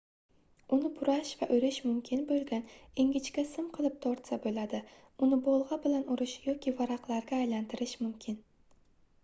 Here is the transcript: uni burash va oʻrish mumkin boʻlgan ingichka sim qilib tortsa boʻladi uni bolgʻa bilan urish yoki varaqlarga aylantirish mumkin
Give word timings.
uni 0.75 0.89
burash 0.99 1.33
va 1.41 1.47
oʻrish 1.57 1.75
mumkin 1.89 2.23
boʻlgan 2.31 2.65
ingichka 3.03 3.43
sim 3.51 3.67
qilib 3.77 3.99
tortsa 4.07 4.39
boʻladi 4.47 4.81
uni 5.27 5.41
bolgʻa 5.49 5.79
bilan 5.87 6.05
urish 6.17 6.37
yoki 6.49 6.77
varaqlarga 6.81 7.43
aylantirish 7.45 7.95
mumkin 8.05 8.41